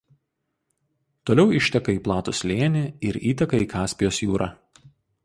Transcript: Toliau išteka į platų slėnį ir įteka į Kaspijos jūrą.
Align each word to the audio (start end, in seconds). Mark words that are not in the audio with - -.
Toliau 1.29 1.51
išteka 1.57 1.95
į 1.97 1.99
platų 2.07 2.35
slėnį 2.39 2.81
ir 3.11 3.21
įteka 3.33 3.61
į 3.67 3.69
Kaspijos 3.75 4.21
jūrą. 4.25 4.49